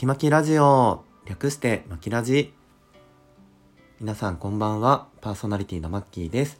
[0.00, 1.04] きまきラジオ。
[1.26, 2.54] 略してまきラジ。
[4.00, 5.08] 皆さんこんばんは。
[5.20, 6.58] パーソナリティのマッキーです。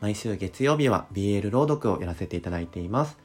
[0.00, 3.18] 毎週月曜日は BL 朗読をやらせていただいています、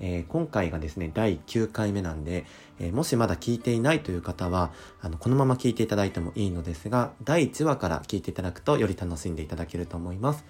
[0.00, 2.44] えー、今回がですね第9回目なんで、
[2.78, 4.70] えー、もしまだ聞いていないという方は
[5.00, 10.44] あのこのまま聞いていただいてもいいのですが第1話から聞いていただくとより楽しんでいただけると思います、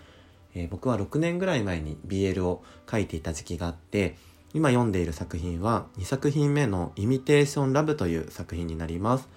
[0.57, 4.17] えー、僕は6年ぐらい前に BL を書いていた時期があって
[4.53, 9.29] 今読んでいる作品は2作品目のイミテーションラブという作品になります。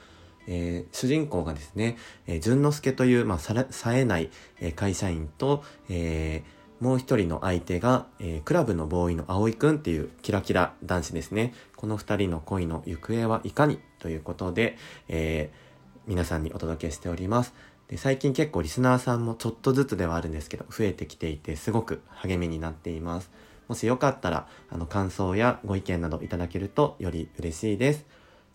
[0.48, 1.98] えー、主人公がですね、
[2.28, 4.30] えー、淳之介という、まあ、さ冴えない、
[4.60, 11.54] えー、会社員と、えー、もう一人の相手が、えー、クラブのボーイの葵くんっていうキラキラ男子ですね。
[11.78, 14.78] この二人の恋の行方はいかにということで、
[15.08, 17.54] えー、皆さんにお届けしております。
[17.88, 23.30] で最近結構リスナーさんもちょっとずつではあるんですけど、増えてきていて、すごく励みになっています。
[23.68, 28.06] もしよかったら、あの、感想やご意見などいただけるとより嬉しいです。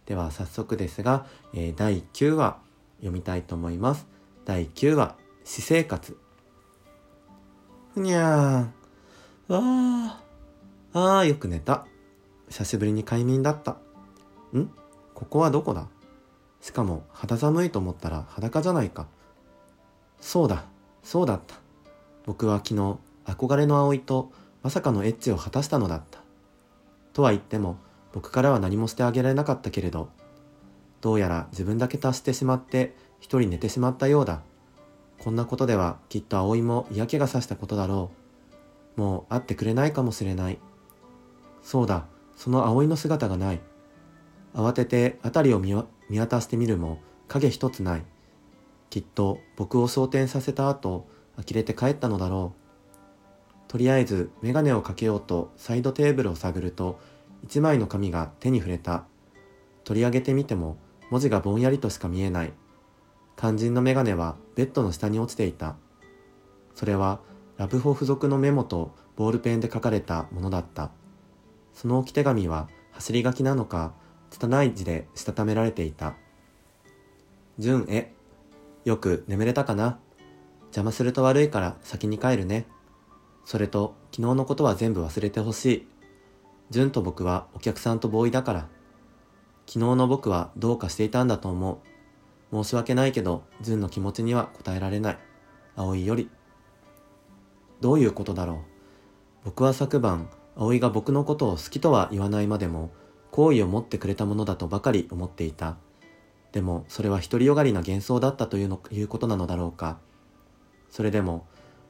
[0.06, 2.58] では、早速ですが、えー、第9話
[2.98, 4.06] 読みたいと思います。
[4.44, 6.16] 第9話、私生活。
[7.94, 9.54] ふにゃーん。
[9.54, 10.28] わー。
[10.92, 11.86] あー、よく寝た。
[12.48, 13.72] 久しぶりに快眠だった。
[14.56, 14.70] ん？
[15.14, 15.88] ここはどこだ？
[16.60, 19.06] しかも肌寒いと思ったら裸じゃないか。
[20.20, 20.64] そうだ、
[21.02, 21.56] そうだった。
[22.24, 26.20] 僕は昨日憧れの葵とまさかのエッチを果たしたのだった。
[27.12, 27.78] とは言っても、
[28.12, 30.10] 僕からは何もしてあげられなかったけれど、
[31.00, 34.42] どうやら自分だけ達してしまって一人寝てしまったようだ。
[35.18, 38.10] こんなことではきっと葵も嫌気がさしたことだろ
[38.96, 39.00] う。
[39.00, 40.58] もう会ってくれないかもしれない。
[41.62, 42.06] そうだ、
[42.36, 43.60] その葵の姿がない。
[44.54, 45.74] 慌てて辺りを見
[46.18, 48.04] 渡してみるも影一つない。
[48.90, 51.06] きっと僕を昇天させた後、
[51.36, 52.67] 呆れて帰ったのだろう。
[53.68, 56.98] とりあえずメガネをかけようとサイドテーブルを探ると
[57.44, 59.04] 一枚の紙が手に触れた。
[59.84, 60.76] 取り上げてみても
[61.10, 62.52] 文字がぼんやりとしか見えない。
[63.36, 65.76] 肝心のメガネはベッドの下に落ちていた。
[66.74, 67.20] それは
[67.56, 70.90] ラブホ付属のメモとボールペンで書かれたものだった。
[71.74, 73.92] その置き手紙は走り書きなのか、
[74.30, 76.14] 拙い字でしたためられていた。
[77.58, 78.12] 純へ、
[78.84, 79.98] よく眠れたかな
[80.66, 82.66] 邪魔すると悪いから先に帰るね。
[83.48, 85.88] それと、昨日のことは全部忘れてほしい。
[86.68, 88.68] 純と僕はお客さんとボーイだから。
[89.66, 91.80] 昨日の僕はどうかしていたんだと思
[92.52, 92.62] う。
[92.62, 95.18] 申し訳ないけど、純の気持ちには応えられない。
[95.76, 96.28] 葵より。
[97.80, 98.58] どういうことだろう。
[99.46, 102.90] 僕は昨晩、葵が僕のことを好きとは言わないまでも、
[103.30, 105.78] 好意を持ってくれたものだとばかり思っていた。
[106.52, 110.00] でも、それは独りよがりな幻想だったというのいうことなのだろうか。
[110.90, 111.46] それでも、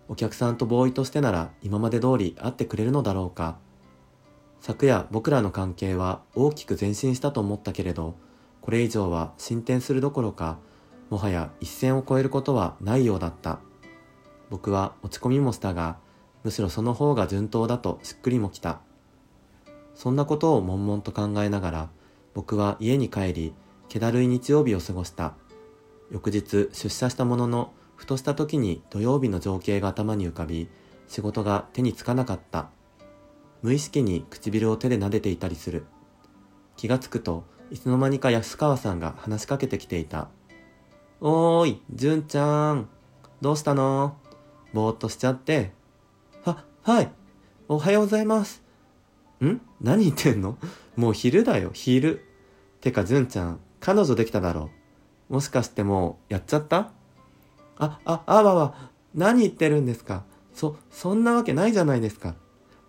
[0.08, 3.58] お客さんとボーイとしてなら今まで通り会ってくれるのだろうか。
[4.60, 8.16] 昨夜僕らの関係は大きく前進したと思ったけれど
[8.60, 10.58] これ以上は進展するどころか
[11.10, 13.60] もはや一線を越えることはないようだった。
[14.50, 15.98] 僕は落ち込みもしたが
[16.42, 18.80] むしろその方が順当だとしっくりもきた。
[19.94, 21.88] そんなことを悶々と考えながら
[22.34, 23.54] 僕は家に帰り
[23.88, 25.34] 気だるい日曜日を過ごした。
[26.10, 30.68] 翌日出社したもののふとした時に土曜日の情景が頭に浮かび、
[31.08, 32.70] 仕事が手につかなかった。
[33.60, 35.84] 無意識に唇を手で撫でていたりする。
[36.76, 40.28] 気がつくと、いつの間にか安川さんが話しかけてきていた。
[41.20, 42.88] おーい、純ちゃん。
[43.40, 44.16] どうしたの？
[44.72, 45.72] ぼーっとしちゃって。
[46.44, 47.10] は、はい。
[47.66, 48.62] おはようございます。
[49.44, 49.60] ん？
[49.80, 50.56] 何言ってんの？
[50.94, 52.24] もう昼だよ、昼。
[52.80, 54.70] てか、純ちゃん、彼女できただろ。
[55.28, 56.92] もしかしてもう、やっちゃった？
[57.78, 58.74] あ、あ、あわわ、
[59.14, 60.24] 何言ってるんですか？
[60.52, 62.34] そ、そんなわけないじゃないですか。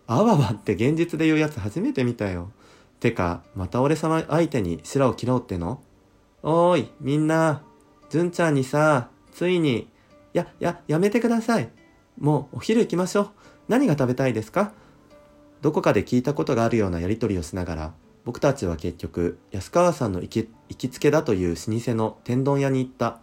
[0.08, 2.52] あわわって現実で言うやつ初めて見たよ。
[3.00, 5.82] てか、また俺様相手に白を切ろうっての？
[6.42, 7.62] おーい、みんな、
[8.10, 9.88] 純ちゃんにさ、ついに、
[10.34, 11.70] や、や、やめてください。
[12.18, 13.30] もうお昼行きましょう。
[13.68, 14.74] 何が食べたいですか？
[15.62, 17.94] どこかで聞いたことがあるようなやりとりをしながら、
[18.26, 23.20] 僕たちは結局、安川さんの行き行きつけだという老舗の天丼屋に行った。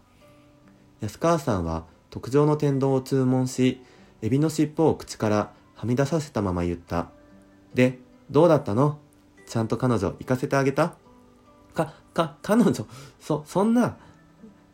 [1.00, 3.82] 安川さんは特上の天丼を注文し、
[4.22, 7.10] エビの尻尾を口からはみ出させたまま言った。
[7.74, 7.98] で、
[8.30, 8.98] どうだったの？
[9.46, 10.96] ちゃんと彼女行かせてあげた？
[11.74, 12.72] か、か、彼女、
[13.20, 13.98] そ、そんな、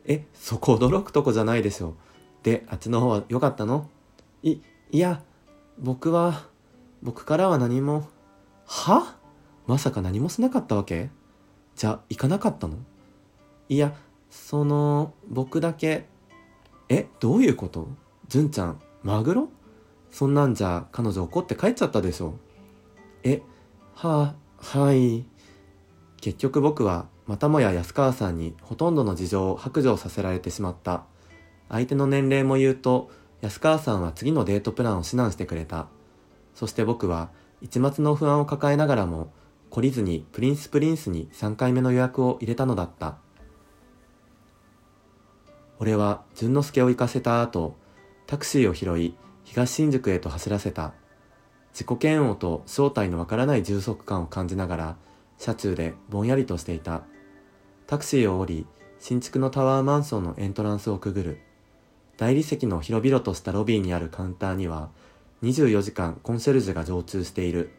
[0.07, 1.95] え、そこ驚くとこじゃないでしょ。
[2.45, 3.91] で、あっちの方は良かったの？
[4.43, 4.59] い、
[4.93, 5.23] いや、
[5.79, 6.45] 僕は、
[7.03, 8.09] 僕からは何も、
[8.65, 9.17] は？
[9.67, 11.11] まさか何もしなかったわけ？
[11.75, 12.77] じゃあ、行かなかったの？
[13.69, 13.95] いや、
[14.31, 16.07] その、僕だけ、
[16.95, 17.89] え、どういうこと？
[18.29, 19.49] 純ちゃん、マグロ？
[20.11, 22.35] そんなんじゃ彼女怒って帰っちゃったでしょ？
[23.23, 23.41] え、
[23.95, 25.25] は、はい。
[26.21, 31.05] 結局僕はまたもや安川さんにほとんどの事情を白状させられてしまった。
[31.71, 33.11] 相手の年齢も言うと、
[33.41, 35.87] 安川さんは次のデートプランを指南してくれた。
[36.55, 37.31] そして僕は
[37.63, 39.33] 一末の不安を抱えながらも、
[39.71, 43.17] 懲りずにプリンスプリンスに3回目の予約を入れたのだった。
[45.83, 47.75] 俺は淳之介を行かせた後、
[48.29, 50.93] タクシーを拾い、東新宿へと走らせた。
[51.73, 54.97] 自己嫌悪と正体のわからない充足感を感じながら、
[55.39, 57.03] 車中でぼんやりとしていた。
[57.89, 58.67] タクシーを降り、
[59.01, 61.41] 新築のタワーマンションのエントランスをくぐる。
[62.17, 64.91] 大理石の広々としたロビーにあるカウンターには、
[65.43, 67.73] 24時間コンシェルジュが常駐している。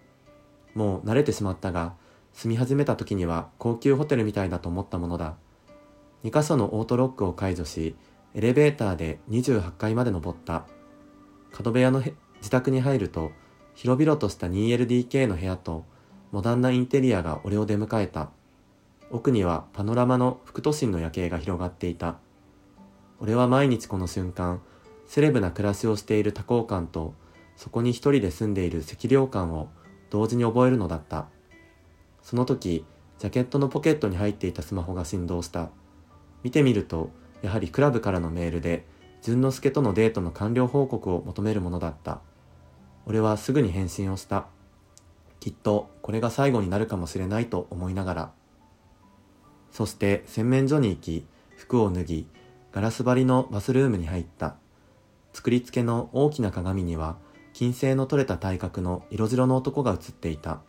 [0.75, 1.93] もう慣れてしまったが、
[2.33, 5.37] 住み始めた時には高級ホテルみたいだと思ったものだ。
[6.23, 7.95] 2箇所のオートロックを解除し、
[8.33, 10.65] エレベーターで28階まで登った。
[11.51, 12.01] 角部屋の
[12.37, 13.31] 自宅に入ると、
[13.75, 15.85] 広々とした 2LDK の部屋と、
[16.31, 18.29] モダンなインテリアが俺を出迎えた。
[19.11, 22.17] 奥にはパノラマの副都心の夜景が広がっていた。
[23.19, 24.61] 俺は毎日この瞬間、
[25.05, 27.13] セレブな暮らしをしている多幸感と、
[27.55, 29.69] そこに一人で住んでいる赤涼感を
[30.09, 31.27] 同時に覚えるのだった。
[32.21, 32.85] その時、
[33.19, 35.69] ジャケットのポケットに入っていたスマホが振動した。
[36.43, 37.09] 見てみると、
[37.41, 38.85] やはりクラブからのメールで、
[39.21, 42.21] 淳之介とのデートの完了報告を求めるものだった。
[43.05, 44.47] 俺はすぐに返信をした。
[45.39, 48.31] きっとこれが最後になるかもしれないと思いながら。
[49.71, 51.25] そして洗面所に行き、
[51.57, 52.27] 服を脱ぎ、
[52.71, 54.55] ガラス張りのバスルームに入った。
[55.33, 57.17] 作り付けの大きな鏡には、
[57.53, 60.61] 金星の取れた体格の色白の男が映っていた。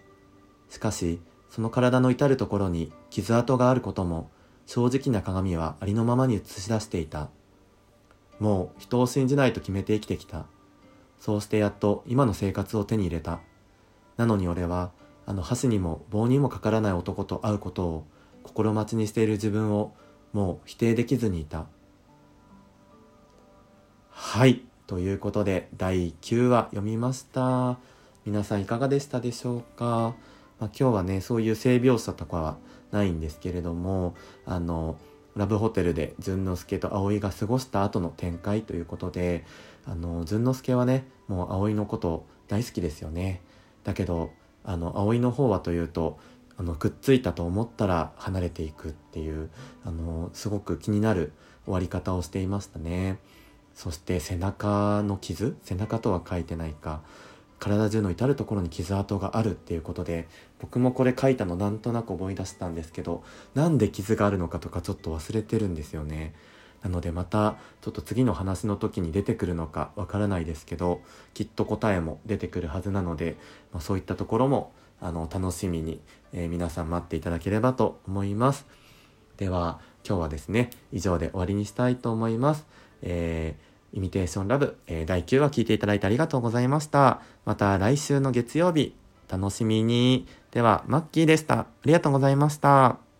[0.68, 4.30] しかし、その体の至るところに傷跡があることも、
[4.66, 7.28] 正直な鏡はありのままに映し出していた。
[8.38, 10.46] もう人を信じないと決めて生きてきた。
[11.18, 13.40] そうしてやっと今の生活を手に入れた。
[14.16, 14.92] なのに俺は、
[15.26, 18.06] あの箸にも棒にもかからない男と会うことを
[18.42, 19.94] 心待ちにしている自分を
[20.32, 21.66] もう否定できずにいた。
[24.10, 24.62] はい。
[24.86, 27.78] ということで、第9話読みました。
[28.26, 30.14] 皆さんいかがでしたでしょうか、
[30.60, 32.56] まあ、今日はね、そういう性描写とかは
[32.94, 34.14] ないんですけれども、
[34.46, 34.96] あの、
[35.36, 39.44] ラブホテルで淳之介と葵が過ごした後の展開ということで、
[39.84, 43.42] あの、淳之介はね、もう葵のこと大好きですよね。
[43.82, 44.30] だけど、
[44.64, 46.18] あの、葵の方はというと、
[46.56, 49.50] あの、くっついたと思ったら離れていくっていう、
[49.84, 51.32] あの、すごく気になる
[51.64, 53.18] 終わり方をしていましたね。
[53.74, 55.56] そして背中の傷？
[55.64, 57.02] 背中とは書いてないか。
[57.58, 60.28] 体中の至る所に傷跡があるっていうことで
[60.58, 63.22] 僕もこれ書いたのなんとなく思い出したんですけど
[63.54, 66.34] なんで傷があるのかとかちょっと忘れてるんですよね。
[66.82, 71.00] なのでまたちょっと次の話の時に出てくるのかわからないですけど
[71.32, 73.38] きっと答えも出てくるはずなので、
[73.72, 76.00] まあ、そういったところもあの楽しみに、
[76.34, 78.66] えー、皆さん待っていただければと思います。
[79.38, 82.66] では今日はですね以上で終わりにしたいと思います、
[83.00, 87.22] えーイミテーションラブ、えー、第9話聞いていただいてありがとうございました。
[87.44, 88.94] また来週の月曜日、
[89.28, 90.26] 楽しみに。
[90.50, 91.60] では、マッキーでした。
[91.60, 93.13] ありがとうございました。